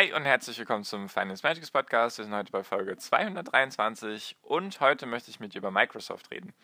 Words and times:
Hi 0.00 0.14
und 0.14 0.24
herzlich 0.24 0.58
willkommen 0.58 0.82
zum 0.82 1.10
Finance 1.10 1.46
Magics 1.46 1.70
Podcast. 1.70 2.16
Wir 2.16 2.24
sind 2.24 2.32
heute 2.32 2.50
bei 2.50 2.64
Folge 2.64 2.96
223 2.96 4.34
und 4.40 4.80
heute 4.80 5.04
möchte 5.04 5.30
ich 5.30 5.40
mit 5.40 5.52
dir 5.52 5.58
über 5.58 5.70
Microsoft 5.70 6.30
reden. 6.30 6.54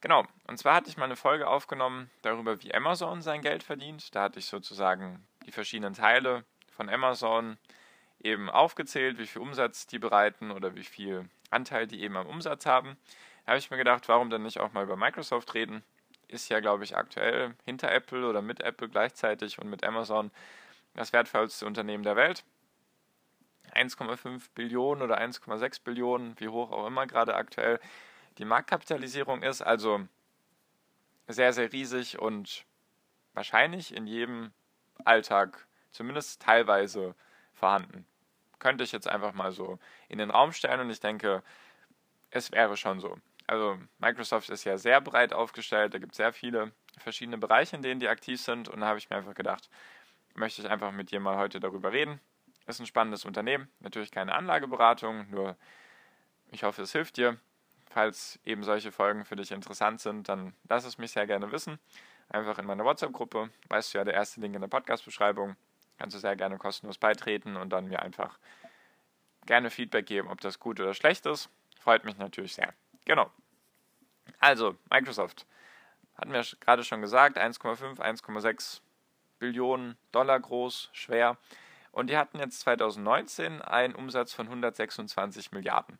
Genau, 0.00 0.24
und 0.46 0.56
zwar 0.56 0.76
hatte 0.76 0.88
ich 0.88 0.96
mal 0.96 1.04
eine 1.04 1.16
Folge 1.16 1.48
aufgenommen 1.48 2.10
darüber, 2.22 2.62
wie 2.62 2.74
Amazon 2.74 3.20
sein 3.20 3.42
Geld 3.42 3.62
verdient. 3.62 4.14
Da 4.14 4.22
hatte 4.22 4.38
ich 4.38 4.46
sozusagen 4.46 5.22
die 5.44 5.52
verschiedenen 5.52 5.92
Teile 5.92 6.46
von 6.70 6.88
Amazon 6.88 7.58
eben 8.22 8.48
aufgezählt, 8.48 9.18
wie 9.18 9.26
viel 9.26 9.42
Umsatz 9.42 9.86
die 9.86 9.98
bereiten 9.98 10.50
oder 10.50 10.74
wie 10.74 10.84
viel 10.84 11.28
Anteil 11.50 11.86
die 11.86 12.00
eben 12.00 12.16
am 12.16 12.26
Umsatz 12.26 12.64
haben. 12.64 12.96
Da 13.44 13.50
habe 13.50 13.58
ich 13.58 13.70
mir 13.70 13.76
gedacht, 13.76 14.08
warum 14.08 14.30
dann 14.30 14.44
nicht 14.44 14.60
auch 14.60 14.72
mal 14.72 14.84
über 14.84 14.96
Microsoft 14.96 15.52
reden? 15.52 15.82
Ist 16.26 16.48
ja, 16.48 16.60
glaube 16.60 16.84
ich, 16.84 16.96
aktuell 16.96 17.54
hinter 17.66 17.92
Apple 17.92 18.26
oder 18.26 18.40
mit 18.40 18.62
Apple 18.62 18.88
gleichzeitig 18.88 19.58
und 19.58 19.68
mit 19.68 19.84
Amazon 19.84 20.30
das 20.94 21.12
wertvollste 21.12 21.66
Unternehmen 21.66 22.02
der 22.02 22.16
Welt. 22.16 22.44
1,5 23.74 24.50
Billionen 24.54 25.02
oder 25.02 25.20
1,6 25.20 25.82
Billionen, 25.82 26.38
wie 26.38 26.48
hoch 26.48 26.70
auch 26.70 26.86
immer 26.86 27.06
gerade 27.06 27.34
aktuell 27.34 27.80
die 28.38 28.44
Marktkapitalisierung 28.44 29.42
ist. 29.42 29.62
Also 29.62 30.06
sehr, 31.28 31.52
sehr 31.52 31.72
riesig 31.72 32.18
und 32.18 32.64
wahrscheinlich 33.34 33.94
in 33.94 34.06
jedem 34.06 34.52
Alltag 35.04 35.66
zumindest 35.90 36.42
teilweise 36.42 37.14
vorhanden. 37.52 38.06
Könnte 38.58 38.84
ich 38.84 38.92
jetzt 38.92 39.08
einfach 39.08 39.32
mal 39.32 39.52
so 39.52 39.78
in 40.08 40.18
den 40.18 40.30
Raum 40.30 40.52
stellen 40.52 40.80
und 40.80 40.90
ich 40.90 41.00
denke, 41.00 41.42
es 42.30 42.52
wäre 42.52 42.76
schon 42.76 43.00
so. 43.00 43.18
Also 43.46 43.78
Microsoft 43.98 44.50
ist 44.50 44.64
ja 44.64 44.78
sehr 44.78 45.00
breit 45.00 45.32
aufgestellt, 45.32 45.94
da 45.94 45.98
gibt 45.98 46.12
es 46.12 46.16
sehr 46.16 46.32
viele 46.32 46.72
verschiedene 46.98 47.38
Bereiche, 47.38 47.76
in 47.76 47.82
denen 47.82 48.00
die 48.00 48.08
aktiv 48.08 48.40
sind 48.40 48.68
und 48.68 48.80
da 48.80 48.86
habe 48.86 48.98
ich 48.98 49.10
mir 49.10 49.16
einfach 49.16 49.34
gedacht, 49.34 49.68
möchte 50.34 50.62
ich 50.62 50.70
einfach 50.70 50.92
mit 50.92 51.10
dir 51.10 51.20
mal 51.20 51.36
heute 51.36 51.60
darüber 51.60 51.92
reden, 51.92 52.20
ist 52.66 52.80
ein 52.80 52.86
spannendes 52.86 53.24
Unternehmen. 53.24 53.68
Natürlich 53.80 54.10
keine 54.10 54.34
Anlageberatung, 54.34 55.28
nur 55.30 55.56
ich 56.50 56.64
hoffe, 56.64 56.82
es 56.82 56.92
hilft 56.92 57.16
dir. 57.16 57.38
Falls 57.90 58.38
eben 58.44 58.62
solche 58.62 58.92
Folgen 58.92 59.24
für 59.24 59.36
dich 59.36 59.52
interessant 59.52 60.00
sind, 60.00 60.28
dann 60.28 60.54
lass 60.68 60.84
es 60.84 60.98
mich 60.98 61.12
sehr 61.12 61.26
gerne 61.26 61.52
wissen. 61.52 61.78
Einfach 62.28 62.58
in 62.58 62.66
meiner 62.66 62.84
WhatsApp-Gruppe. 62.84 63.50
Weißt 63.68 63.92
du 63.92 63.98
ja, 63.98 64.04
der 64.04 64.14
erste 64.14 64.40
Link 64.40 64.54
in 64.54 64.60
der 64.60 64.68
Podcast-Beschreibung. 64.68 65.56
Kannst 65.98 66.16
du 66.16 66.20
sehr 66.20 66.36
gerne 66.36 66.56
kostenlos 66.56 66.98
beitreten 66.98 67.56
und 67.56 67.70
dann 67.70 67.88
mir 67.88 68.00
einfach 68.00 68.38
gerne 69.46 69.70
Feedback 69.70 70.06
geben, 70.06 70.28
ob 70.28 70.40
das 70.40 70.58
gut 70.58 70.80
oder 70.80 70.94
schlecht 70.94 71.26
ist. 71.26 71.50
Freut 71.80 72.04
mich 72.04 72.16
natürlich 72.16 72.54
sehr. 72.54 72.72
Genau. 73.04 73.30
Also, 74.38 74.76
Microsoft. 74.90 75.46
Hatten 76.16 76.32
wir 76.32 76.44
gerade 76.60 76.84
schon 76.84 77.00
gesagt, 77.00 77.38
1,5, 77.38 77.98
1,6 77.98 78.80
Billionen 79.38 79.96
Dollar 80.12 80.38
groß, 80.38 80.90
schwer. 80.92 81.36
Und 81.92 82.08
die 82.08 82.16
hatten 82.16 82.38
jetzt 82.38 82.60
2019 82.60 83.62
einen 83.62 83.94
Umsatz 83.94 84.32
von 84.32 84.46
126 84.46 85.52
Milliarden. 85.52 85.98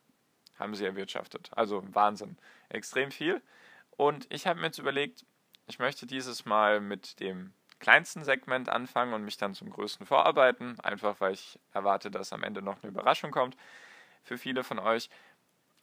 Haben 0.58 0.74
sie 0.74 0.86
erwirtschaftet. 0.86 1.50
Also 1.54 1.82
Wahnsinn. 1.94 2.38
Extrem 2.70 3.10
viel. 3.10 3.42
Und 3.90 4.26
ich 4.30 4.46
habe 4.46 4.58
mir 4.58 4.66
jetzt 4.66 4.78
überlegt, 4.78 5.24
ich 5.66 5.78
möchte 5.78 6.06
dieses 6.06 6.46
Mal 6.46 6.80
mit 6.80 7.20
dem 7.20 7.52
kleinsten 7.78 8.24
Segment 8.24 8.68
anfangen 8.68 9.12
und 9.12 9.24
mich 9.24 9.36
dann 9.36 9.54
zum 9.54 9.70
größten 9.70 10.06
vorarbeiten. 10.06 10.80
Einfach 10.80 11.20
weil 11.20 11.34
ich 11.34 11.58
erwarte, 11.72 12.10
dass 12.10 12.32
am 12.32 12.42
Ende 12.42 12.62
noch 12.62 12.82
eine 12.82 12.90
Überraschung 12.90 13.30
kommt 13.30 13.56
für 14.22 14.38
viele 14.38 14.64
von 14.64 14.78
euch. 14.78 15.10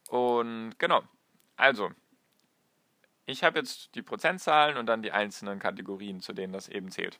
Und 0.10 0.80
genau. 0.80 1.04
Also, 1.56 1.92
ich 3.26 3.44
habe 3.44 3.60
jetzt 3.60 3.94
die 3.94 4.02
Prozentzahlen 4.02 4.78
und 4.78 4.88
dann 4.88 5.04
die 5.04 5.12
einzelnen 5.12 5.60
Kategorien, 5.60 6.20
zu 6.22 6.34
denen 6.34 6.54
das 6.54 6.68
eben 6.68 6.90
zählt. 6.90 7.20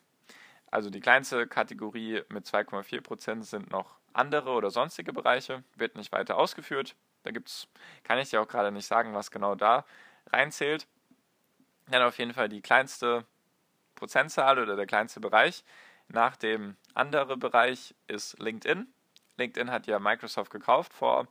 Also 0.70 0.90
die 0.90 1.00
kleinste 1.00 1.46
Kategorie 1.46 2.22
mit 2.28 2.46
2,4% 2.46 3.42
sind 3.42 3.70
noch 3.70 3.98
andere 4.12 4.50
oder 4.50 4.70
sonstige 4.70 5.12
Bereiche, 5.12 5.64
wird 5.76 5.96
nicht 5.96 6.12
weiter 6.12 6.36
ausgeführt. 6.36 6.94
Da 7.24 7.30
gibt's, 7.30 7.68
kann 8.04 8.18
ich 8.18 8.30
dir 8.30 8.40
auch 8.40 8.48
gerade 8.48 8.72
nicht 8.72 8.86
sagen, 8.86 9.14
was 9.14 9.30
genau 9.30 9.54
da 9.54 9.84
reinzählt. 10.32 10.86
Dann 11.88 12.02
auf 12.02 12.18
jeden 12.18 12.32
Fall 12.32 12.48
die 12.48 12.62
kleinste 12.62 13.26
Prozentzahl 13.94 14.58
oder 14.58 14.76
der 14.76 14.86
kleinste 14.86 15.20
Bereich. 15.20 15.64
Nach 16.08 16.36
dem 16.36 16.76
andere 16.94 17.36
Bereich 17.36 17.94
ist 18.06 18.38
LinkedIn. 18.38 18.86
LinkedIn 19.36 19.70
hat 19.70 19.86
ja 19.86 19.98
Microsoft 19.98 20.50
gekauft 20.50 20.92
vor 20.92 21.26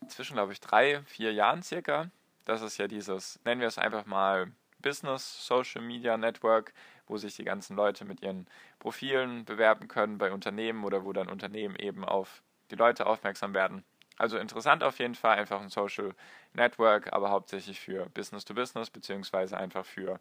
inzwischen, 0.00 0.34
glaube 0.34 0.52
ich, 0.52 0.60
drei, 0.60 1.02
vier 1.04 1.32
Jahren 1.32 1.62
circa. 1.62 2.10
Das 2.44 2.62
ist 2.62 2.78
ja 2.78 2.88
dieses, 2.88 3.38
nennen 3.44 3.60
wir 3.60 3.68
es 3.68 3.78
einfach 3.78 4.06
mal 4.06 4.50
Business 4.80 5.46
Social 5.46 5.82
Media 5.82 6.16
Network, 6.16 6.72
wo 7.06 7.16
sich 7.16 7.36
die 7.36 7.44
ganzen 7.44 7.76
Leute 7.76 8.04
mit 8.04 8.22
ihren 8.22 8.46
Profilen 8.78 9.44
bewerben 9.44 9.88
können 9.88 10.18
bei 10.18 10.32
Unternehmen 10.32 10.84
oder 10.84 11.04
wo 11.04 11.12
dann 11.12 11.28
Unternehmen 11.28 11.76
eben 11.76 12.04
auf 12.04 12.42
die 12.70 12.76
Leute 12.76 13.06
aufmerksam 13.06 13.54
werden. 13.54 13.84
Also 14.16 14.36
interessant 14.36 14.84
auf 14.84 14.98
jeden 14.98 15.14
Fall, 15.14 15.38
einfach 15.38 15.60
ein 15.60 15.70
Social 15.70 16.14
Network, 16.52 17.12
aber 17.12 17.30
hauptsächlich 17.30 17.80
für 17.80 18.06
Business 18.10 18.44
to 18.44 18.52
Business, 18.52 18.90
beziehungsweise 18.90 19.56
einfach 19.56 19.86
für, 19.86 20.20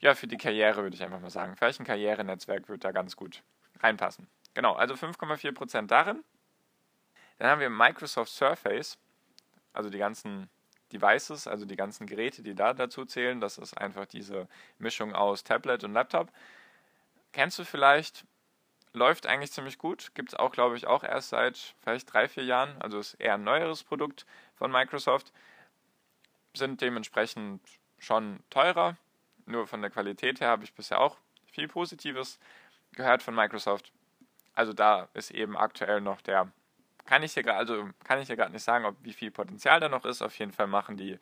ja, 0.00 0.14
für 0.14 0.26
die 0.26 0.36
Karriere, 0.36 0.82
würde 0.82 0.96
ich 0.96 1.02
einfach 1.04 1.20
mal 1.20 1.30
sagen. 1.30 1.56
Vielleicht 1.56 1.78
ein 1.78 1.86
Karrierenetzwerk 1.86 2.68
wird 2.68 2.82
da 2.82 2.90
ganz 2.90 3.14
gut 3.14 3.42
reinpassen. 3.80 4.26
Genau, 4.54 4.74
also 4.74 4.94
5,4% 4.94 5.86
darin. 5.86 6.24
Dann 7.38 7.48
haben 7.48 7.60
wir 7.60 7.70
Microsoft 7.70 8.32
Surface, 8.32 8.98
also 9.72 9.88
die 9.88 9.98
ganzen 9.98 10.50
Devices, 10.92 11.46
also 11.46 11.64
die 11.64 11.76
ganzen 11.76 12.06
Geräte, 12.06 12.42
die 12.42 12.54
da 12.54 12.74
dazu 12.74 13.04
zählen. 13.04 13.40
Das 13.40 13.58
ist 13.58 13.76
einfach 13.76 14.06
diese 14.06 14.48
Mischung 14.78 15.14
aus 15.14 15.44
Tablet 15.44 15.84
und 15.84 15.92
Laptop. 15.92 16.30
Kennst 17.32 17.58
du 17.58 17.64
vielleicht? 17.64 18.24
Läuft 18.94 19.26
eigentlich 19.26 19.52
ziemlich 19.52 19.78
gut. 19.78 20.14
Gibt 20.14 20.30
es 20.30 20.38
auch, 20.38 20.52
glaube 20.52 20.76
ich, 20.76 20.86
auch 20.86 21.02
erst 21.02 21.30
seit 21.30 21.74
vielleicht 21.80 22.12
drei, 22.12 22.28
vier 22.28 22.44
Jahren. 22.44 22.80
Also 22.80 22.98
ist 22.98 23.14
eher 23.14 23.34
ein 23.34 23.44
neueres 23.44 23.82
Produkt 23.82 24.26
von 24.54 24.70
Microsoft. 24.70 25.32
Sind 26.54 26.82
dementsprechend 26.82 27.62
schon 27.98 28.40
teurer. 28.50 28.96
Nur 29.46 29.66
von 29.66 29.80
der 29.80 29.90
Qualität 29.90 30.40
her 30.40 30.48
habe 30.48 30.64
ich 30.64 30.74
bisher 30.74 31.00
auch 31.00 31.16
viel 31.46 31.68
Positives 31.68 32.38
gehört 32.92 33.22
von 33.22 33.34
Microsoft. 33.34 33.92
Also 34.54 34.72
da 34.74 35.08
ist 35.14 35.30
eben 35.30 35.56
aktuell 35.56 36.02
noch 36.02 36.20
der 36.20 36.52
kann 37.04 37.22
ich 37.22 37.34
hier 37.34 37.46
also 37.54 37.88
kann 38.04 38.20
ich 38.20 38.26
hier 38.26 38.36
gerade 38.36 38.52
nicht 38.52 38.62
sagen, 38.62 38.84
ob 38.84 38.96
wie 39.02 39.12
viel 39.12 39.30
Potenzial 39.30 39.80
da 39.80 39.88
noch 39.88 40.04
ist. 40.04 40.22
Auf 40.22 40.38
jeden 40.38 40.52
Fall 40.52 40.66
machen 40.66 40.96
die 40.96 41.18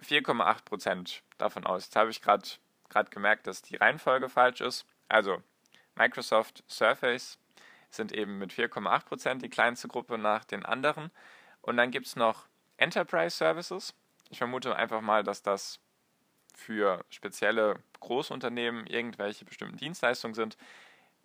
4,8% 0.00 1.20
davon 1.38 1.66
aus. 1.66 1.86
Jetzt 1.86 1.96
habe 1.96 2.10
ich 2.10 2.22
gerade 2.22 2.44
gerade 2.88 3.10
gemerkt, 3.10 3.46
dass 3.46 3.62
die 3.62 3.76
Reihenfolge 3.76 4.28
falsch 4.28 4.60
ist. 4.60 4.86
Also 5.08 5.42
Microsoft 5.96 6.64
Surface 6.68 7.38
sind 7.90 8.12
eben 8.12 8.38
mit 8.38 8.52
4,8% 8.52 9.40
die 9.40 9.48
kleinste 9.48 9.88
Gruppe 9.88 10.18
nach 10.18 10.44
den 10.44 10.64
anderen. 10.64 11.10
Und 11.60 11.76
dann 11.76 11.90
gibt 11.90 12.06
es 12.06 12.16
noch 12.16 12.46
Enterprise 12.76 13.36
Services. 13.36 13.94
Ich 14.30 14.38
vermute 14.38 14.74
einfach 14.76 15.00
mal, 15.00 15.22
dass 15.22 15.42
das 15.42 15.80
für 16.54 17.04
spezielle 17.08 17.82
Großunternehmen 18.00 18.86
irgendwelche 18.86 19.44
bestimmten 19.44 19.76
Dienstleistungen 19.76 20.34
sind. 20.34 20.56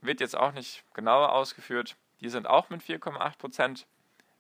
Wird 0.02 0.22
jetzt 0.22 0.38
auch 0.38 0.54
nicht 0.54 0.84
genauer 0.94 1.32
ausgeführt. 1.34 1.98
Die 2.22 2.30
sind 2.30 2.48
auch 2.48 2.70
mit 2.70 2.82
4,8 2.82 3.38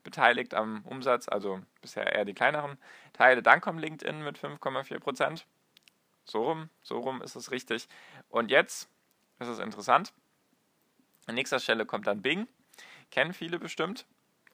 beteiligt 0.04 0.54
am 0.54 0.84
Umsatz, 0.86 1.28
also 1.28 1.62
bisher 1.82 2.14
eher 2.14 2.26
die 2.26 2.34
kleineren 2.34 2.78
Teile. 3.14 3.44
Dann 3.44 3.62
kommt 3.62 3.82
LinkedIn 3.82 4.24
mit 4.24 4.38
5,4 4.38 5.00
Prozent. 5.00 5.46
So 6.26 6.44
rum, 6.44 6.70
so 6.82 7.00
rum 7.00 7.22
ist 7.22 7.36
es 7.36 7.52
richtig. 7.52 7.88
Und 8.30 8.52
jetzt 8.52 8.90
ist 9.40 9.48
es 9.48 9.60
interessant. 9.60 10.14
An 11.26 11.36
nächster 11.36 11.60
Stelle 11.60 11.86
kommt 11.86 12.08
dann 12.08 12.22
Bing. 12.22 12.48
Kennen 13.12 13.34
viele 13.34 13.60
bestimmt. 13.60 14.06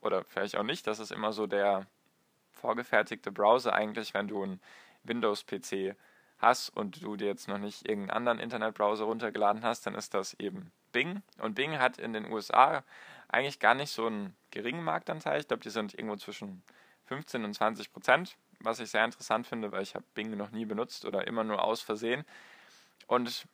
Oder 0.01 0.24
vielleicht 0.24 0.56
auch 0.56 0.63
nicht. 0.63 0.88
Das 0.88 1.00
ist 1.00 1.12
immer 1.12 1.33
so 1.33 1.47
der 1.47 1.88
vorgefertigte 2.51 3.31
Browser 3.31 3.74
eigentlich, 3.74 4.13
wenn 4.13 4.27
du 4.27 4.44
einen 4.44 4.62
Windows-PC 5.03 5.95
hast 6.38 6.69
und 6.69 7.01
du 7.01 7.15
dir 7.15 7.27
jetzt 7.27 7.47
noch 7.47 7.57
nicht 7.57 7.88
irgendeinen 7.88 8.18
anderen 8.18 8.39
Internetbrowser 8.39 9.06
runtergeladen 9.06 9.63
hast, 9.63 9.86
dann 9.86 9.95
ist 9.95 10.13
das 10.13 10.33
eben 10.36 10.71
Bing. 10.92 11.21
Und 11.39 11.56
Bing 11.56 11.80
hat 11.80 11.97
in 11.97 12.13
den 12.13 12.31
USA 12.31 12.83
eigentlich 13.27 13.60
gar 13.60 13.74
nicht 13.74 13.92
so 13.92 14.07
einen 14.07 14.36
geringen 14.51 14.83
Marktanteil. 14.83 15.39
Ich 15.39 15.48
glaube, 15.48 15.63
die 15.63 15.69
sind 15.69 15.94
irgendwo 15.94 16.16
zwischen 16.16 16.63
15 17.06 17.44
und 17.44 17.54
20 17.54 17.92
Prozent, 17.92 18.38
was 18.60 18.80
ich 18.80 18.89
sehr 18.89 19.06
interessant 19.06 19.48
finde, 19.48 19.72
weil 19.72 19.83
ich 19.83 19.95
habe 19.95 20.06
Bing 20.13 20.36
noch 20.36 20.51
nie 20.51 20.66
benutzt 20.66 21.06
oder 21.06 21.27
immer 21.27 21.44
nur 21.44 21.63
aus 21.63 21.81
Versehen. 21.81 22.25
Und 23.07 23.48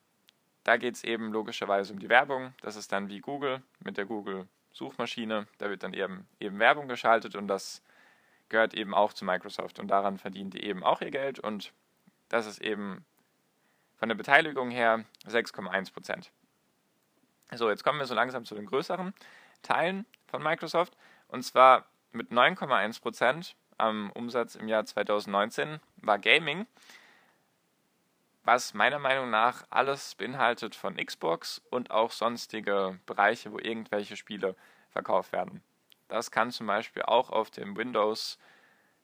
da 0.63 0.77
geht 0.77 0.95
es 0.95 1.03
eben 1.03 1.31
logischerweise 1.31 1.93
um 1.93 1.99
die 1.99 2.09
Werbung. 2.09 2.53
Das 2.61 2.75
ist 2.75 2.91
dann 2.91 3.09
wie 3.09 3.19
Google 3.19 3.61
mit 3.79 3.97
der 3.97 4.05
Google 4.05 4.47
Suchmaschine, 4.73 5.47
da 5.57 5.69
wird 5.69 5.83
dann 5.83 5.93
eben, 5.93 6.27
eben 6.39 6.59
Werbung 6.59 6.87
geschaltet 6.87 7.35
und 7.35 7.47
das 7.47 7.81
gehört 8.49 8.73
eben 8.73 8.93
auch 8.93 9.13
zu 9.13 9.25
Microsoft 9.25 9.79
und 9.79 9.87
daran 9.87 10.17
verdienen 10.17 10.49
die 10.49 10.63
eben 10.63 10.83
auch 10.83 11.01
ihr 11.01 11.11
Geld 11.11 11.39
und 11.39 11.73
das 12.29 12.45
ist 12.45 12.61
eben 12.61 13.05
von 13.97 14.09
der 14.09 14.15
Beteiligung 14.15 14.71
her 14.71 15.03
6,1 15.27 15.93
Prozent. 15.93 16.31
So, 17.53 17.69
jetzt 17.69 17.83
kommen 17.83 17.99
wir 17.99 18.05
so 18.05 18.15
langsam 18.15 18.45
zu 18.45 18.55
den 18.55 18.65
größeren 18.65 19.13
Teilen 19.61 20.05
von 20.27 20.43
Microsoft 20.43 20.95
und 21.27 21.43
zwar 21.43 21.85
mit 22.11 22.31
9,1 22.31 23.01
Prozent 23.01 23.55
am 23.77 24.11
Umsatz 24.11 24.55
im 24.55 24.67
Jahr 24.67 24.85
2019 24.85 25.79
war 25.97 26.19
Gaming, 26.19 26.67
was 28.43 28.73
meiner 28.73 28.99
Meinung 28.99 29.29
nach 29.29 29.65
alles 29.69 30.15
beinhaltet 30.15 30.75
von 30.75 30.97
Xbox 30.97 31.61
und 31.69 31.91
auch 31.91 32.11
sonstige 32.11 32.99
Bereiche, 33.05 33.51
wo 33.51 33.59
irgendwelche 33.59 34.15
Spiele 34.15 34.55
verkauft 34.89 35.31
werden. 35.31 35.63
Das 36.07 36.31
kann 36.31 36.51
zum 36.51 36.67
Beispiel 36.67 37.03
auch 37.03 37.29
auf 37.29 37.49
dem 37.49 37.77
Windows 37.77 38.37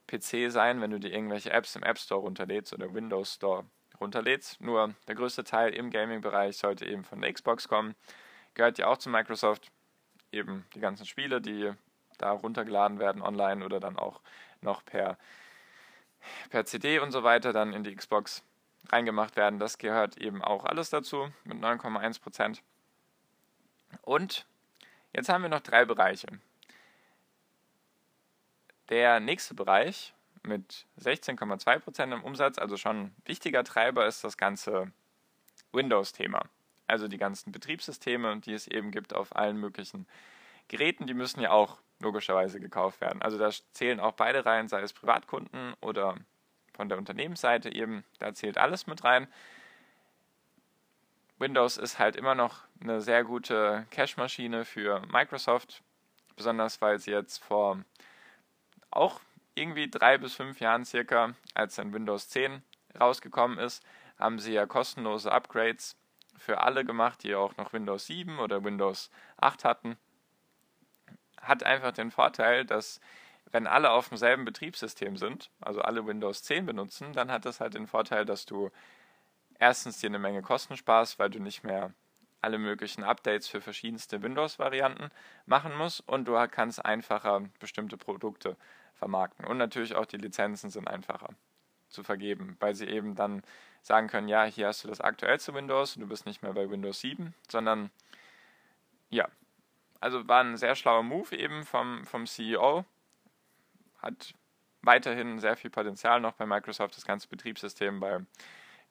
PC 0.08 0.52
sein, 0.52 0.82
wenn 0.82 0.92
du 0.92 1.00
dir 1.00 1.12
irgendwelche 1.12 1.52
Apps 1.52 1.76
im 1.76 1.84
App 1.84 1.98
Store 1.98 2.22
runterlädst 2.22 2.74
oder 2.74 2.94
Windows 2.94 3.36
Store 3.36 3.66
runterlädst. 4.00 4.62
Nur 4.62 4.94
der 5.08 5.16
größte 5.16 5.44
Teil 5.44 5.74
im 5.74 5.90
Gaming-Bereich 5.90 6.58
sollte 6.58 6.86
eben 6.86 7.04
von 7.04 7.22
der 7.22 7.32
Xbox 7.32 7.68
kommen. 7.68 7.96
Gehört 8.54 8.78
ja 8.78 8.88
auch 8.88 8.98
zu 8.98 9.10
Microsoft. 9.10 9.72
Eben 10.32 10.66
die 10.74 10.80
ganzen 10.80 11.06
Spiele, 11.06 11.42
die 11.42 11.72
da 12.18 12.32
runtergeladen 12.32 13.00
werden 13.00 13.22
online 13.22 13.64
oder 13.64 13.80
dann 13.80 13.98
auch 13.98 14.22
noch 14.62 14.84
per, 14.84 15.18
per 16.50 16.66
CD 16.66 17.00
und 17.00 17.12
so 17.12 17.24
weiter 17.24 17.54
dann 17.54 17.74
in 17.74 17.84
die 17.84 17.96
Xbox 17.96 18.44
reingemacht 18.90 19.36
werden. 19.36 19.60
Das 19.60 19.78
gehört 19.78 20.18
eben 20.18 20.44
auch 20.44 20.66
alles 20.66 20.90
dazu 20.90 21.30
mit 21.44 21.58
9,1 21.58 22.22
Prozent. 22.22 22.64
Und 24.02 24.46
jetzt 25.14 25.30
haben 25.30 25.44
wir 25.44 25.50
noch 25.50 25.62
drei 25.62 25.86
Bereiche. 25.86 26.28
Der 28.90 29.20
nächste 29.20 29.54
Bereich 29.54 30.14
mit 30.44 30.86
16,2 31.00 31.80
Prozent 31.80 32.14
im 32.14 32.24
Umsatz, 32.24 32.58
also 32.58 32.78
schon 32.78 33.02
ein 33.02 33.16
wichtiger 33.26 33.64
Treiber, 33.64 34.08
ist 34.08 34.24
das 34.24 34.38
ganze 34.38 34.92
Windows-Thema. 35.74 36.44
Also 36.88 37.08
die 37.08 37.18
ganzen 37.18 37.52
Betriebssysteme, 37.52 38.40
die 38.40 38.54
es 38.54 38.68
eben 38.68 38.92
gibt 38.92 39.14
auf 39.14 39.36
allen 39.36 39.58
möglichen 39.58 40.08
Geräten, 40.68 41.08
die 41.08 41.14
müssen 41.14 41.42
ja 41.42 41.52
auch 41.52 41.78
logischerweise 42.00 42.60
gekauft 42.60 43.02
werden. 43.02 43.22
Also 43.22 43.38
da 43.38 43.50
zählen 43.72 44.00
auch 44.00 44.14
beide 44.14 44.46
rein, 44.46 44.68
sei 44.68 44.82
es 44.82 44.94
Privatkunden 44.94 45.74
oder 45.82 46.16
von 46.74 46.90
der 46.90 46.98
Unternehmensseite 46.98 47.74
eben, 47.74 48.04
da 48.20 48.34
zählt 48.34 48.58
alles 48.58 48.88
mit 48.88 49.04
rein. 49.04 49.28
Windows 51.40 51.78
ist 51.78 52.00
halt 52.00 52.16
immer 52.16 52.36
noch 52.36 52.62
eine 52.82 53.02
sehr 53.02 53.24
gute 53.24 53.86
Cache-Maschine 53.92 54.66
für 54.66 55.02
Microsoft, 55.12 55.84
besonders 56.36 56.82
weil 56.82 57.00
sie 57.00 57.12
jetzt 57.12 57.44
vor 57.44 57.84
auch 58.92 59.20
irgendwie 59.56 59.90
drei 59.90 60.18
bis 60.18 60.36
fünf 60.36 60.60
Jahren 60.60 60.86
circa, 60.86 61.34
als 61.54 61.76
dann 61.76 61.94
Windows 61.94 62.30
10 62.30 62.62
rausgekommen 63.00 63.58
ist, 63.58 63.84
haben 64.18 64.40
sie 64.40 64.54
ja 64.54 64.66
kostenlose 64.66 65.32
Upgrades 65.32 65.96
für 66.38 66.62
alle 66.62 66.86
gemacht, 66.86 67.24
die 67.24 67.36
auch 67.36 67.58
noch 67.58 67.74
Windows 67.74 68.06
7 68.08 68.40
oder 68.40 68.64
Windows 68.64 69.10
8 69.38 69.64
hatten 69.66 69.98
hat 71.42 71.64
einfach 71.64 71.92
den 71.92 72.12
Vorteil, 72.12 72.66
dass 72.66 73.00
wenn 73.52 73.68
alle 73.68 73.92
auf 73.92 74.10
demselben 74.10 74.46
Betriebssystem 74.46 75.18
sind, 75.18 75.50
also 75.62 75.82
alle 75.82 76.06
Windows 76.06 76.44
10 76.44 76.66
benutzen, 76.66 77.14
dann 77.14 77.32
hat 77.32 77.46
das 77.46 77.62
halt 77.62 77.76
den 77.76 77.88
Vorteil, 77.88 78.26
dass 78.26 78.46
du 78.46 78.72
erstens 79.58 80.00
dir 80.00 80.08
eine 80.08 80.20
Menge 80.20 80.42
Kosten 80.42 80.76
sparst, 80.76 81.18
weil 81.20 81.30
du 81.30 81.40
nicht 81.40 81.64
mehr 81.64 81.94
alle 82.42 82.58
möglichen 82.58 83.04
Updates 83.04 83.48
für 83.48 83.62
verschiedenste 83.62 84.22
Windows-Varianten 84.22 85.10
machen 85.46 85.76
musst 85.76 86.08
und 86.08 86.28
du 86.28 86.34
kannst 86.52 86.84
einfacher 86.84 87.42
bestimmte 87.60 87.98
Produkte 87.98 88.58
vermarkten. 88.94 89.46
Und 89.46 89.58
natürlich 89.58 89.96
auch 89.96 90.06
die 90.06 90.18
Lizenzen 90.18 90.70
sind 90.70 90.88
einfacher 90.88 91.30
zu 91.98 92.04
vergeben, 92.04 92.56
weil 92.60 92.76
sie 92.76 92.86
eben 92.86 93.16
dann 93.16 93.42
sagen 93.82 94.08
können, 94.08 94.28
ja, 94.28 94.44
hier 94.44 94.68
hast 94.68 94.84
du 94.84 94.88
das 94.88 95.02
aktuellste 95.02 95.54
Windows 95.56 95.96
und 95.96 96.04
du 96.04 96.08
bist 96.08 96.28
nicht 96.28 96.44
mehr 96.44 96.54
bei 96.54 96.70
Windows 96.70 97.00
7, 97.00 97.34
sondern 97.50 97.90
ja, 99.10 99.28
also 100.00 100.28
war 100.28 100.44
ein 100.44 100.58
sehr 100.58 100.76
schlauer 100.76 101.02
Move 101.02 101.36
eben 101.36 101.64
vom, 101.64 102.06
vom 102.06 102.28
CEO. 102.28 102.86
Hat 103.98 104.36
weiterhin 104.84 105.40
sehr 105.40 105.58
viel 105.58 105.72
Potenzial 105.72 106.22
noch 106.22 106.34
bei 106.34 106.46
Microsoft, 106.46 106.96
das 106.96 107.06
ganze 107.06 107.28
Betriebssystem, 107.30 108.00
weil 108.00 108.28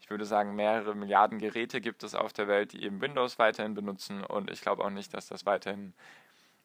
ich 0.00 0.10
würde 0.10 0.24
sagen, 0.24 0.56
mehrere 0.56 0.96
Milliarden 0.96 1.38
Geräte 1.38 1.80
gibt 1.80 2.02
es 2.02 2.16
auf 2.16 2.32
der 2.32 2.48
Welt, 2.48 2.72
die 2.72 2.82
eben 2.82 3.00
Windows 3.00 3.38
weiterhin 3.38 3.74
benutzen 3.74 4.24
und 4.24 4.50
ich 4.50 4.62
glaube 4.62 4.84
auch 4.84 4.90
nicht, 4.90 5.14
dass 5.14 5.28
das 5.28 5.46
weiterhin, 5.46 5.94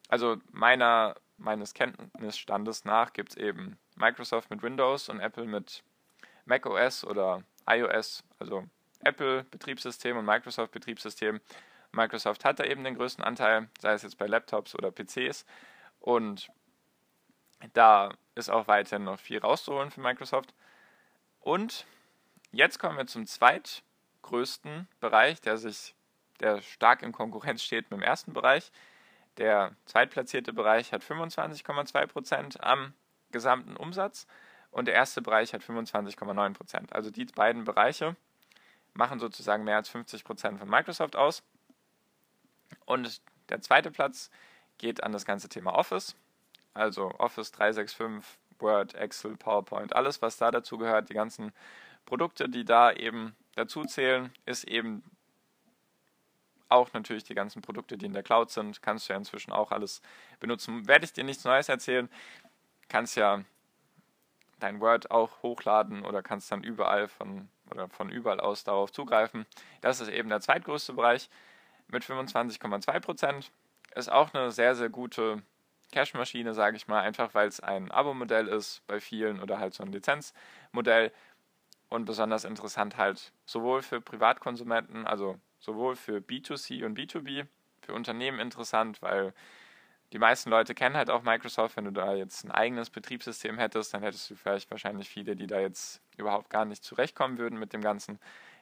also 0.10 0.38
meiner, 0.52 1.16
meines 1.38 1.76
Kenntnisstandes 1.76 2.84
nach 2.84 3.14
gibt 3.14 3.30
es 3.30 3.38
eben 3.38 3.78
Microsoft 3.96 4.50
mit 4.50 4.64
Windows 4.64 5.08
und 5.08 5.20
Apple 5.20 5.46
mit 5.46 5.84
macOS 6.46 7.06
oder 7.06 7.44
iOS, 7.68 8.24
also 8.40 8.66
Apple 9.04 9.44
Betriebssystem 9.46 10.18
und 10.18 10.26
Microsoft 10.26 10.72
Betriebssystem 10.72 11.40
Microsoft 11.92 12.46
hat 12.46 12.60
da 12.60 12.64
eben 12.64 12.84
den 12.84 12.96
größten 12.96 13.24
Anteil, 13.24 13.68
sei 13.80 13.94
es 13.94 14.04
jetzt 14.04 14.18
bei 14.18 14.28
Laptops 14.28 14.76
oder 14.76 14.92
PCs. 14.92 15.46
Und 16.00 16.50
da 17.74 18.14
ist 18.36 18.50
auch 18.50 18.68
weiterhin 18.68 19.04
noch 19.04 19.20
viel 19.20 19.40
rauszuholen 19.40 19.92
für 19.92 20.02
Microsoft. 20.02 20.54
Und 21.40 21.86
jetzt 22.52 22.80
kommen 22.80 22.98
wir 22.98 23.08
zum 23.08 23.26
zweitgrößten 23.26 24.88
Bereich, 25.00 25.42
der 25.42 25.58
sich, 25.58 25.96
der 26.40 26.62
stark 26.62 27.04
in 27.04 27.12
Konkurrenz 27.12 27.62
steht 27.62 27.92
mit 27.92 28.00
dem 28.00 28.04
ersten 28.04 28.34
Bereich. 28.34 28.72
Der 29.38 29.76
zweitplatzierte 29.86 30.54
Bereich 30.54 30.92
hat 30.94 31.04
25,2% 31.04 32.60
am 32.62 32.94
gesamten 33.32 33.76
Umsatz 33.76 34.28
und 34.72 34.86
der 34.86 34.96
erste 34.96 35.22
Bereich 35.22 35.54
hat 35.54 35.62
25,9%. 35.62 36.92
Also 36.92 37.12
die 37.12 37.26
beiden 37.26 37.66
Bereiche 37.66 38.16
machen 38.94 39.20
sozusagen 39.20 39.64
mehr 39.64 39.78
als 39.78 39.94
50% 39.94 40.58
von 40.58 40.70
Microsoft 40.70 41.16
aus. 41.16 41.44
Und 42.86 43.22
der 43.50 43.62
zweite 43.62 43.92
Platz 43.92 44.32
geht 44.78 45.04
an 45.04 45.12
das 45.12 45.26
ganze 45.26 45.50
Thema 45.50 45.76
Office. 45.76 46.16
Also 46.74 47.12
Office 47.18 47.52
365, 47.52 48.40
Word, 48.60 48.96
Excel, 48.96 49.36
PowerPoint, 49.36 49.96
alles, 49.96 50.22
was 50.22 50.38
da 50.38 50.52
dazu 50.52 50.78
gehört, 50.78 51.10
die 51.10 51.14
ganzen 51.14 51.52
Produkte, 52.06 52.48
die 52.48 52.64
da 52.64 52.92
eben 52.92 53.36
dazu 53.56 53.84
zählen, 53.84 54.32
ist 54.46 54.64
eben 54.66 55.04
auch 56.70 56.94
natürlich 56.94 57.24
die 57.24 57.36
ganzen 57.36 57.62
Produkte, 57.62 57.98
die 57.98 58.06
in 58.06 58.14
der 58.14 58.24
Cloud 58.24 58.50
sind, 58.50 58.82
kannst 58.82 59.10
du 59.10 59.14
ja 59.14 59.18
inzwischen 59.18 59.52
auch 59.52 59.72
alles 59.72 60.02
benutzen. 60.40 60.88
Werde 60.88 61.06
ich 61.06 61.12
dir 61.12 61.26
nichts 61.26 61.44
Neues 61.44 61.68
erzählen, 61.68 62.10
kannst 62.88 63.18
ja 63.18 63.44
dein 64.62 64.80
Word 64.80 65.12
auch 65.12 65.42
hochladen 65.44 66.04
oder 66.04 66.22
kannst 66.22 66.52
dann 66.52 66.64
überall 66.64 67.08
von 67.08 67.50
oder 67.70 67.90
von 67.90 68.10
überall 68.10 68.40
aus 68.40 68.64
darauf 68.64 68.92
zugreifen. 68.92 69.46
Das 69.82 70.02
ist 70.02 70.10
eben 70.10 70.30
der 70.30 70.42
zweitgrößte 70.42 70.94
Bereich 70.94 71.30
mit 71.88 72.04
25,2 72.04 73.00
Prozent. 73.00 73.52
Ist 73.96 74.12
auch 74.12 74.34
eine 74.34 74.52
sehr, 74.52 74.76
sehr 74.76 74.90
gute 74.90 75.42
Cash-Maschine, 75.92 76.54
sage 76.54 76.78
ich 76.78 76.88
mal, 76.88 77.02
einfach 77.02 77.34
weil 77.34 77.48
es 77.48 77.60
ein 77.60 77.92
Abo-Modell 77.92 78.48
ist 78.48 78.82
bei 78.88 79.00
vielen 79.00 79.42
oder 79.42 79.60
halt 79.60 79.74
so 79.74 79.84
ein 79.84 79.92
Lizenzmodell 79.92 81.12
und 81.90 82.06
besonders 82.06 82.46
interessant 82.46 82.98
halt 82.98 83.34
sowohl 83.46 83.82
für 83.82 84.00
Privatkonsumenten, 84.00 85.06
also 85.06 85.38
sowohl 85.60 85.96
für 85.96 86.18
B2C 86.20 86.86
und 86.86 86.98
B2B, 86.98 87.46
für 87.82 87.94
Unternehmen 87.94 88.40
interessant, 88.40 89.02
weil 89.02 89.34
die 90.12 90.20
meisten 90.20 90.50
Leute 90.50 90.76
kennen 90.76 90.98
halt 90.98 91.10
auch 91.10 91.24
Microsoft. 91.24 91.78
Wenn 91.78 91.86
du 91.86 91.92
da 91.92 92.14
jetzt 92.14 92.44
ein 92.44 92.52
eigenes 92.52 92.90
Betriebssystem 92.90 93.58
hättest, 93.58 93.94
dann 93.94 94.02
hättest 94.02 94.30
du 94.30 94.36
vielleicht 94.36 94.70
wahrscheinlich 94.70 95.10
viele, 95.10 95.36
die 95.36 95.48
da 95.48 95.60
jetzt 95.60 96.02
überhaupt 96.18 96.50
gar 96.50 96.66
nicht 96.66 96.84
zurechtkommen 96.84 97.38
würden 97.38 97.58
mit 97.58 97.72
dem 97.72 97.82
Ganzen. 97.82 98.20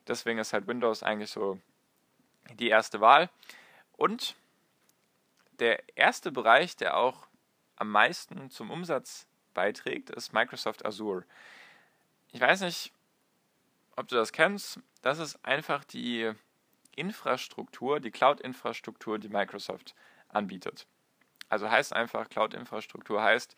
Deswegen 0.08 0.40
ist 0.40 0.54
halt 0.54 0.68
Windows 0.68 1.02
eigentlich 1.02 1.32
so 1.32 1.60
die 2.54 2.70
erste 2.70 3.02
Wahl. 3.02 3.30
Und 3.94 4.36
der 5.60 5.82
erste 5.98 6.32
Bereich, 6.32 6.76
der 6.76 6.98
auch 6.98 7.28
am 7.76 7.90
meisten 7.90 8.50
zum 8.52 8.70
Umsatz 8.70 9.28
beiträgt, 9.54 10.10
ist 10.12 10.34
Microsoft 10.34 10.86
Azure. 10.86 11.26
Ich 12.32 12.42
weiß 12.42 12.62
nicht, 12.62 12.94
ob 13.96 14.08
du 14.08 14.16
das 14.16 14.32
kennst. 14.32 14.80
Das 15.02 15.18
ist 15.18 15.44
einfach 15.44 15.84
die 15.84 16.32
Infrastruktur, 16.96 18.00
die 18.00 18.12
Cloud-Infrastruktur, 18.12 19.18
die 19.18 19.30
Microsoft 19.30 19.96
anbietet. 20.28 20.86
Also 21.50 21.70
heißt 21.70 21.94
einfach, 21.94 22.30
Cloud-Infrastruktur 22.30 23.22
heißt, 23.22 23.56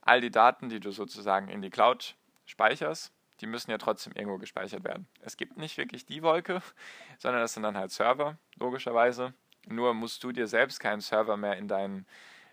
all 0.00 0.20
die 0.20 0.30
Daten, 0.30 0.68
die 0.68 0.80
du 0.80 0.90
sozusagen 0.92 1.48
in 1.48 1.62
die 1.62 1.70
Cloud 1.70 2.16
speicherst, 2.46 3.12
die 3.40 3.46
müssen 3.46 3.70
ja 3.70 3.78
trotzdem 3.78 4.12
irgendwo 4.14 4.38
gespeichert 4.38 4.84
werden. 4.84 5.06
Es 5.20 5.36
gibt 5.36 5.56
nicht 5.56 5.76
wirklich 5.76 6.06
die 6.06 6.22
Wolke, 6.22 6.62
sondern 7.18 7.42
das 7.42 7.54
sind 7.54 7.64
dann 7.64 7.76
halt 7.76 7.90
Server, 7.90 8.38
logischerweise. 8.56 9.34
Nur 9.66 9.94
musst 9.94 10.22
du 10.24 10.32
dir 10.32 10.46
selbst 10.46 10.80
keinen 10.80 11.00
Server 11.00 11.36
mehr 11.36 11.56
in 11.56 11.68
dein 11.68 12.06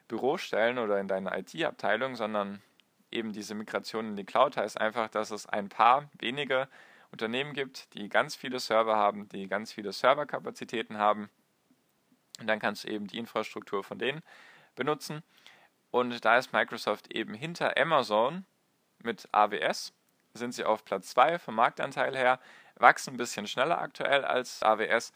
Büro 0.08 0.38
stellen 0.38 0.80
oder 0.80 1.00
in 1.00 1.08
deine 1.08 1.38
IT-Abteilung, 1.38 2.16
sondern 2.16 2.62
eben 3.12 3.34
diese 3.34 3.56
Migration 3.56 4.10
in 4.10 4.16
die 4.16 4.26
Cloud 4.26 4.58
heißt 4.58 4.80
einfach, 4.80 5.10
dass 5.10 5.32
es 5.32 5.48
ein 5.48 5.70
paar 5.70 6.10
wenige 6.20 6.68
Unternehmen 7.12 7.54
gibt, 7.54 7.94
die 7.96 8.10
ganz 8.10 8.36
viele 8.36 8.60
Server 8.60 8.96
haben, 8.96 9.30
die 9.30 9.48
ganz 9.48 9.72
viele 9.72 9.92
Serverkapazitäten 9.92 10.98
haben. 10.98 11.30
Und 12.40 12.48
dann 12.48 12.60
kannst 12.60 12.84
du 12.84 12.90
eben 12.90 13.08
die 13.08 13.18
Infrastruktur 13.18 13.84
von 13.84 13.98
denen 13.98 14.22
benutzen. 14.80 15.22
Und 15.92 16.26
da 16.26 16.38
ist 16.38 16.54
Microsoft 16.54 17.14
eben 17.14 17.36
hinter 17.36 17.78
Amazon 17.78 18.46
mit 19.04 19.30
AWS, 19.32 19.94
sind 20.34 20.54
sie 20.54 20.66
auf 20.66 20.86
Platz 20.86 21.10
2 21.10 21.38
vom 21.38 21.56
Marktanteil 21.56 22.16
her, 22.16 22.40
wachsen 22.76 23.14
ein 23.14 23.18
bisschen 23.18 23.46
schneller 23.46 23.80
aktuell 23.80 24.26
als 24.26 24.64
AWS. 24.64 25.14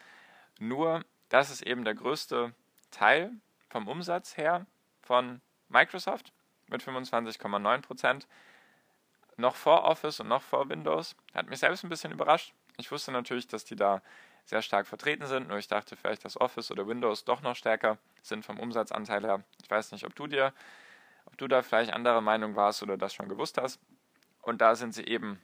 Nur, 0.60 1.04
das 1.30 1.50
ist 1.50 1.64
eben 1.64 1.84
der 1.84 1.96
größte 1.96 2.54
Teil 2.92 3.32
vom 3.70 3.88
Umsatz 3.88 4.38
her 4.38 4.66
von 5.02 5.42
Microsoft 5.70 6.32
mit 6.68 6.84
25,9% 6.84 8.26
Noch 9.38 9.56
vor 9.56 9.84
Office 9.84 10.20
und 10.20 10.28
noch 10.28 10.44
vor 10.44 10.70
Windows. 10.70 11.16
Hat 11.34 11.50
mich 11.50 11.60
selbst 11.60 11.84
ein 11.84 11.90
bisschen 11.90 12.12
überrascht. 12.12 12.54
Ich 12.78 12.92
wusste 12.92 13.12
natürlich, 13.12 13.48
dass 13.48 13.66
die 13.66 13.76
da 13.76 14.02
sehr 14.46 14.62
stark 14.62 14.88
vertreten 14.88 15.26
sind, 15.26 15.48
nur 15.48 15.58
ich 15.58 15.68
dachte 15.68 15.96
vielleicht, 15.96 16.26
dass 16.26 16.40
Office 16.40 16.72
oder 16.72 16.88
Windows 16.88 17.24
doch 17.24 17.42
noch 17.42 17.56
stärker 17.56 17.98
sind 18.22 18.46
vom 18.46 18.60
Umsatzanteil 18.60 19.24
her. 19.24 19.44
Ich 19.62 19.70
weiß 19.70 19.92
nicht, 19.92 20.06
ob 20.06 20.16
du 20.16 20.28
dir, 20.28 20.54
ob 21.26 21.38
du 21.38 21.48
da 21.48 21.62
vielleicht 21.62 21.94
anderer 21.94 22.22
Meinung 22.22 22.56
warst 22.56 22.84
oder 22.84 22.98
das 22.98 23.14
schon 23.14 23.30
gewusst 23.30 23.58
hast. 23.58 23.80
Und 24.42 24.60
da 24.62 24.76
sind 24.76 24.94
sie 24.94 25.06
eben 25.06 25.42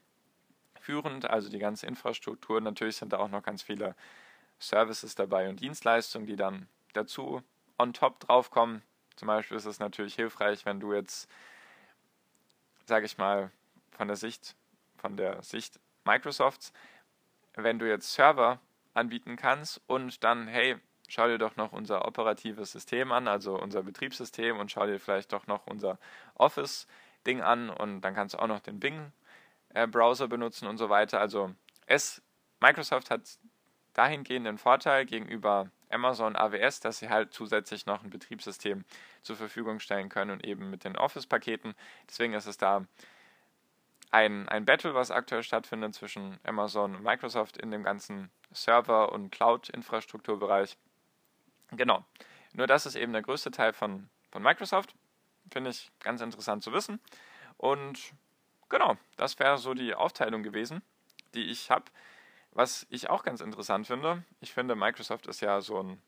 führend, 0.80 1.30
also 1.30 1.50
die 1.50 1.60
ganze 1.60 1.88
Infrastruktur. 1.88 2.60
Natürlich 2.60 2.98
sind 2.98 3.14
da 3.14 3.18
auch 3.20 3.30
noch 3.30 3.44
ganz 3.44 3.62
viele 3.62 3.96
Services 4.60 5.16
dabei 5.16 5.48
und 5.48 5.62
Dienstleistungen, 5.62 6.28
die 6.28 6.36
dann 6.36 6.68
dazu 6.94 7.42
on 7.78 7.94
top 7.94 8.20
draufkommen. 8.20 8.82
Zum 9.16 9.28
Beispiel 9.28 9.56
ist 9.56 9.66
es 9.66 9.80
natürlich 9.80 10.16
hilfreich, 10.16 10.66
wenn 10.66 10.80
du 10.80 10.94
jetzt, 10.94 11.30
sage 12.86 13.06
ich 13.06 13.18
mal, 13.18 13.52
von 13.92 14.08
der 14.08 14.18
Sicht, 14.18 14.56
von 14.98 15.16
der 15.16 15.42
Sicht 15.44 15.80
Microsofts, 16.04 16.74
wenn 17.56 17.80
du 17.80 17.88
jetzt 17.88 18.14
Server 18.14 18.60
anbieten 18.94 19.36
kannst 19.36 19.82
und 19.88 20.24
dann, 20.24 20.48
hey, 20.48 20.78
schau 21.08 21.28
dir 21.28 21.38
doch 21.38 21.56
noch 21.56 21.72
unser 21.72 22.08
operatives 22.08 22.72
System 22.72 23.12
an, 23.12 23.28
also 23.28 23.60
unser 23.60 23.84
Betriebssystem 23.84 24.58
und 24.58 24.72
schau 24.72 24.86
dir 24.86 25.00
vielleicht 25.00 25.34
doch 25.34 25.48
noch 25.48 25.68
unser 25.68 25.98
Office-Ding 26.36 27.42
an 27.42 27.70
und 27.70 28.02
dann 28.02 28.14
kannst 28.14 28.36
du 28.36 28.40
auch 28.40 28.48
noch 28.48 28.60
den 28.60 28.80
Bing-Browser 28.80 30.28
benutzen 30.28 30.68
und 30.68 30.78
so 30.78 30.90
weiter. 30.90 31.20
Also 31.20 31.54
es, 31.86 32.22
Microsoft 32.60 33.10
hat 33.10 33.22
dahingehend 33.94 34.46
den 34.46 34.58
Vorteil 34.58 35.06
gegenüber 35.06 35.70
Amazon 35.90 36.36
AWS, 36.36 36.80
dass 36.80 37.00
sie 37.00 37.10
halt 37.10 37.34
zusätzlich 37.34 37.86
noch 37.86 38.04
ein 38.04 38.12
Betriebssystem 38.12 38.86
zur 39.24 39.36
Verfügung 39.36 39.80
stellen 39.80 40.10
können 40.10 40.32
und 40.32 40.46
eben 40.46 40.70
mit 40.70 40.84
den 40.84 40.96
Office-Paketen. 40.96 41.74
Deswegen 42.08 42.34
ist 42.34 42.46
es 42.46 42.58
da 42.58 42.86
ein, 44.12 44.48
ein 44.50 44.66
Battle, 44.66 44.94
was 44.94 45.12
aktuell 45.12 45.44
stattfindet 45.44 45.96
zwischen 45.96 46.40
Amazon 46.44 46.96
und 46.96 47.04
Microsoft 47.04 47.58
in 47.58 47.72
dem 47.72 47.84
ganzen 47.84 48.30
Server- 48.52 49.12
und 49.12 49.32
Cloud-Infrastrukturbereich. 49.32 50.78
Genau. 51.72 52.06
Nur 52.54 52.68
das 52.68 52.86
ist 52.86 52.96
eben 52.96 53.14
der 53.14 53.22
größte 53.22 53.52
Teil 53.52 53.74
von, 53.74 54.10
von 54.32 54.42
Microsoft. 54.42 54.96
Finde 55.52 55.70
ich 55.70 55.92
ganz 56.00 56.22
interessant 56.22 56.64
zu 56.64 56.74
wissen. 56.74 57.00
Und 57.58 58.14
genau, 58.70 58.98
das 59.18 59.38
wäre 59.40 59.58
so 59.58 59.74
die 59.74 59.94
Aufteilung 59.94 60.44
gewesen, 60.44 60.82
die 61.34 61.44
ich 61.44 61.70
habe. 61.70 61.86
Was 62.52 62.88
ich 62.90 63.10
auch 63.10 63.24
ganz 63.24 63.42
interessant 63.42 63.88
finde, 63.88 64.24
ich 64.42 64.54
finde, 64.54 64.76
Microsoft 64.76 65.28
ist 65.28 65.42
ja 65.42 65.62
so 65.62 65.84
ein 65.84 66.02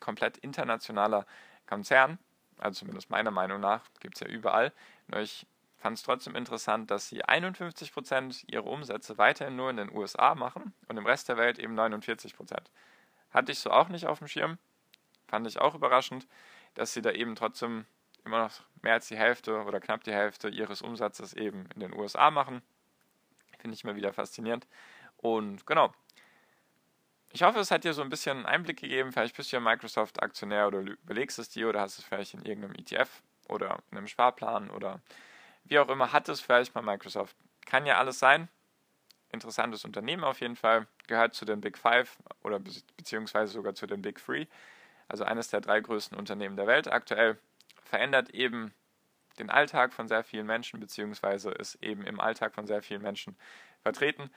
komplett 0.00 0.38
internationaler 0.38 1.26
Konzern, 1.66 2.18
also 2.58 2.80
zumindest 2.80 3.10
meiner 3.10 3.30
Meinung 3.30 3.60
nach, 3.60 3.82
gibt 4.00 4.14
es 4.16 4.20
ja 4.20 4.28
überall. 4.28 4.72
Nur 5.08 5.20
ich 5.20 5.46
fand 5.84 5.98
es 5.98 6.02
trotzdem 6.02 6.34
interessant, 6.34 6.90
dass 6.90 7.10
sie 7.10 7.22
51% 7.22 8.44
ihrer 8.50 8.64
Umsätze 8.64 9.18
weiterhin 9.18 9.54
nur 9.54 9.68
in 9.68 9.76
den 9.76 9.94
USA 9.94 10.34
machen 10.34 10.72
und 10.88 10.96
im 10.96 11.04
Rest 11.04 11.28
der 11.28 11.36
Welt 11.36 11.58
eben 11.58 11.78
49%. 11.78 12.56
Hatte 13.30 13.52
ich 13.52 13.58
so 13.58 13.70
auch 13.70 13.90
nicht 13.90 14.06
auf 14.06 14.20
dem 14.20 14.26
Schirm. 14.26 14.56
Fand 15.28 15.46
ich 15.46 15.60
auch 15.60 15.74
überraschend, 15.74 16.26
dass 16.72 16.94
sie 16.94 17.02
da 17.02 17.10
eben 17.10 17.36
trotzdem 17.36 17.84
immer 18.24 18.44
noch 18.44 18.62
mehr 18.80 18.94
als 18.94 19.08
die 19.08 19.18
Hälfte 19.18 19.62
oder 19.62 19.78
knapp 19.78 20.02
die 20.04 20.14
Hälfte 20.14 20.48
ihres 20.48 20.80
Umsatzes 20.80 21.34
eben 21.34 21.68
in 21.74 21.80
den 21.80 21.92
USA 21.92 22.30
machen. 22.30 22.62
Finde 23.58 23.74
ich 23.74 23.84
immer 23.84 23.94
wieder 23.94 24.14
faszinierend. 24.14 24.66
Und 25.18 25.66
genau. 25.66 25.92
Ich 27.28 27.42
hoffe, 27.42 27.58
es 27.58 27.70
hat 27.70 27.84
dir 27.84 27.92
so 27.92 28.00
ein 28.00 28.08
bisschen 28.08 28.46
Einblick 28.46 28.80
gegeben. 28.80 29.12
Vielleicht 29.12 29.36
bist 29.36 29.52
du 29.52 29.56
ja 29.56 29.60
Microsoft-Aktionär 29.60 30.66
oder 30.66 30.78
überlegst 30.78 31.38
es 31.38 31.50
dir 31.50 31.68
oder 31.68 31.82
hast 31.82 31.98
es 31.98 32.06
vielleicht 32.06 32.32
in 32.32 32.40
irgendeinem 32.40 32.74
ETF 32.76 33.22
oder 33.50 33.80
in 33.90 33.98
einem 33.98 34.06
Sparplan 34.06 34.70
oder 34.70 35.02
wie 35.64 35.78
auch 35.78 35.88
immer, 35.88 36.12
hat 36.12 36.28
es 36.28 36.40
vielleicht 36.40 36.74
mal 36.74 36.82
Microsoft. 36.82 37.36
Kann 37.66 37.86
ja 37.86 37.98
alles 37.98 38.18
sein. 38.18 38.48
Interessantes 39.32 39.84
Unternehmen 39.84 40.24
auf 40.24 40.40
jeden 40.40 40.56
Fall. 40.56 40.86
Gehört 41.06 41.34
zu 41.34 41.44
den 41.44 41.60
Big 41.60 41.76
Five 41.78 42.16
oder 42.42 42.60
be 42.60 42.70
beziehungsweise 42.96 43.52
sogar 43.52 43.74
zu 43.74 43.86
den 43.86 44.02
Big 44.02 44.24
Three. 44.24 44.46
Also 45.08 45.24
eines 45.24 45.48
der 45.48 45.60
drei 45.60 45.80
größten 45.80 46.16
Unternehmen 46.16 46.56
der 46.56 46.66
Welt 46.66 46.88
aktuell. 46.88 47.38
Verändert 47.84 48.30
eben 48.30 48.72
den 49.38 49.50
Alltag 49.50 49.92
von 49.92 50.08
sehr 50.08 50.22
vielen 50.22 50.46
Menschen, 50.46 50.80
beziehungsweise 50.80 51.50
ist 51.50 51.76
eben 51.82 52.04
im 52.04 52.20
Alltag 52.20 52.54
von 52.54 52.66
sehr 52.66 52.82
vielen 52.82 53.02
Menschen 53.02 53.36
vertreten. 53.82 54.30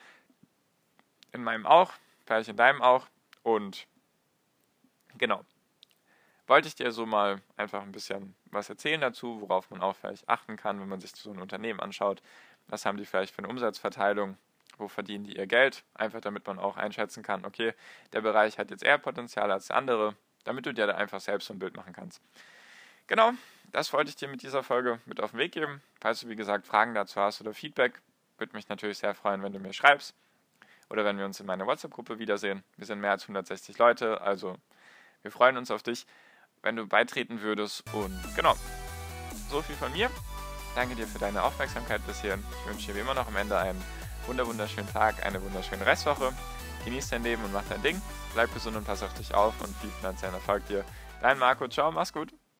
In 1.32 1.44
meinem 1.44 1.66
auch, 1.66 1.92
vielleicht 2.26 2.48
in 2.48 2.56
deinem 2.56 2.82
auch. 2.82 3.06
Und 3.42 3.86
genau, 5.16 5.44
wollte 6.48 6.68
ich 6.68 6.74
dir 6.74 6.90
so 6.92 7.06
mal 7.06 7.40
einfach 7.56 7.82
ein 7.82 7.92
bisschen 7.92 8.34
was 8.46 8.68
erzählen 8.70 9.00
dazu, 9.00 9.40
worauf 9.40 9.70
man 9.70 9.82
auch 9.82 9.94
vielleicht 9.94 10.28
achten 10.28 10.56
kann, 10.56 10.80
wenn 10.80 10.88
man 10.88 11.00
sich 11.00 11.14
so 11.14 11.30
ein 11.30 11.40
Unternehmen 11.40 11.80
anschaut. 11.80 12.22
Was 12.66 12.86
haben 12.86 12.96
die 12.96 13.04
vielleicht 13.04 13.34
für 13.34 13.40
eine 13.40 13.48
Umsatzverteilung? 13.48 14.36
Wo 14.78 14.88
verdienen 14.88 15.24
die 15.24 15.36
ihr 15.36 15.46
Geld? 15.46 15.84
Einfach 15.94 16.20
damit 16.20 16.46
man 16.46 16.58
auch 16.58 16.76
einschätzen 16.76 17.22
kann, 17.22 17.44
okay, 17.44 17.74
der 18.12 18.22
Bereich 18.22 18.58
hat 18.58 18.70
jetzt 18.70 18.82
eher 18.82 18.98
Potenzial 18.98 19.50
als 19.50 19.66
der 19.66 19.76
andere, 19.76 20.16
damit 20.44 20.66
du 20.66 20.72
dir 20.72 20.86
da 20.86 20.94
einfach 20.94 21.20
selbst 21.20 21.48
so 21.48 21.54
ein 21.54 21.58
Bild 21.58 21.76
machen 21.76 21.92
kannst. 21.92 22.22
Genau, 23.06 23.32
das 23.72 23.92
wollte 23.92 24.10
ich 24.10 24.16
dir 24.16 24.28
mit 24.28 24.42
dieser 24.42 24.62
Folge 24.62 25.00
mit 25.06 25.20
auf 25.20 25.32
den 25.32 25.40
Weg 25.40 25.52
geben. 25.52 25.82
Falls 26.00 26.20
du, 26.20 26.28
wie 26.28 26.36
gesagt, 26.36 26.66
Fragen 26.66 26.94
dazu 26.94 27.20
hast 27.20 27.40
oder 27.40 27.52
Feedback, 27.52 28.00
würde 28.38 28.54
mich 28.54 28.68
natürlich 28.68 28.98
sehr 28.98 29.14
freuen, 29.14 29.42
wenn 29.42 29.52
du 29.52 29.58
mir 29.58 29.72
schreibst 29.72 30.14
oder 30.88 31.04
wenn 31.04 31.18
wir 31.18 31.24
uns 31.24 31.40
in 31.40 31.46
meiner 31.46 31.66
WhatsApp-Gruppe 31.66 32.18
wiedersehen. 32.18 32.62
Wir 32.76 32.86
sind 32.86 33.00
mehr 33.00 33.10
als 33.10 33.24
160 33.24 33.76
Leute, 33.78 34.20
also 34.20 34.56
wir 35.22 35.32
freuen 35.32 35.56
uns 35.56 35.70
auf 35.70 35.82
dich 35.82 36.06
wenn 36.62 36.76
du 36.76 36.86
beitreten 36.86 37.40
würdest. 37.40 37.84
Und 37.92 38.18
genau, 38.36 38.54
so 39.50 39.62
viel 39.62 39.76
von 39.76 39.92
mir. 39.92 40.10
Danke 40.74 40.94
dir 40.94 41.06
für 41.06 41.18
deine 41.18 41.42
Aufmerksamkeit 41.42 42.06
bis 42.06 42.20
hierhin. 42.20 42.44
Ich 42.50 42.70
wünsche 42.70 42.86
dir 42.88 42.96
wie 42.96 43.00
immer 43.00 43.14
noch 43.14 43.26
am 43.26 43.36
Ende 43.36 43.58
einen 43.58 43.82
wunderschönen 44.26 44.92
Tag, 44.92 45.24
eine 45.24 45.42
wunderschöne 45.42 45.84
Restwoche. 45.86 46.32
Genieß 46.84 47.08
dein 47.10 47.22
Leben 47.22 47.42
und 47.44 47.52
mach 47.52 47.64
dein 47.68 47.82
Ding. 47.82 48.00
Bleib 48.34 48.52
gesund 48.52 48.76
und 48.76 48.84
pass 48.84 49.02
auf 49.02 49.14
dich 49.14 49.34
auf 49.34 49.54
und 49.60 49.74
viel 49.78 49.90
finanziellen 49.90 50.34
Erfolg 50.34 50.66
dir. 50.66 50.84
Dein 51.20 51.38
Marco, 51.38 51.66
ciao, 51.68 51.90
mach's 51.90 52.12
gut. 52.12 52.32